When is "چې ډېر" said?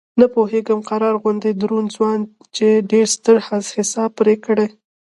2.55-3.05